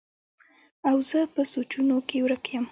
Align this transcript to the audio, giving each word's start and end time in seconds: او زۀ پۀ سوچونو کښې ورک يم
او 0.89 0.97
زۀ 1.09 1.19
پۀ 1.33 1.41
سوچونو 1.51 1.97
کښې 2.07 2.19
ورک 2.23 2.45
يم 2.55 2.65